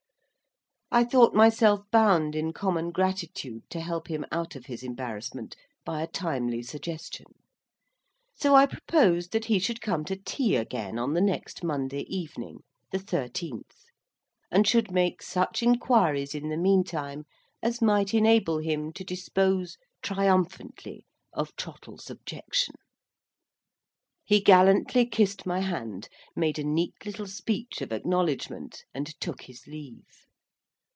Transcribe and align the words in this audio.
I 0.93 1.05
thought 1.05 1.33
myself 1.33 1.89
bound, 1.89 2.35
in 2.35 2.51
common 2.51 2.91
gratitude, 2.91 3.63
to 3.69 3.79
help 3.79 4.09
him 4.11 4.25
out 4.29 4.57
of 4.57 4.65
his 4.65 4.83
embarrassment 4.83 5.55
by 5.85 6.01
a 6.01 6.05
timely 6.07 6.61
suggestion. 6.61 7.27
So 8.35 8.55
I 8.55 8.65
proposed 8.65 9.31
that 9.31 9.45
he 9.45 9.57
should 9.57 9.79
come 9.79 10.03
to 10.03 10.17
tea 10.17 10.57
again, 10.57 10.99
on 10.99 11.13
the 11.13 11.21
next 11.21 11.63
Monday 11.63 12.01
evening, 12.13 12.63
the 12.91 12.99
thirteenth, 12.99 13.85
and 14.51 14.67
should 14.67 14.91
make 14.91 15.21
such 15.21 15.63
inquiries 15.63 16.35
in 16.35 16.49
the 16.49 16.57
meantime, 16.57 17.23
as 17.63 17.81
might 17.81 18.13
enable 18.13 18.57
him 18.57 18.91
to 18.91 19.05
dispose 19.05 19.77
triumphantly 20.01 21.05
of 21.31 21.55
Trottle's 21.55 22.09
objection. 22.09 22.75
He 24.25 24.41
gallantly 24.41 25.05
kissed 25.05 25.45
my 25.45 25.61
hand, 25.61 26.09
made 26.35 26.59
a 26.59 26.65
neat 26.65 27.05
little 27.05 27.27
speech 27.27 27.79
of 27.79 27.93
acknowledgment, 27.93 28.83
and 28.93 29.05
took 29.21 29.43
his 29.43 29.65
leave. 29.67 30.03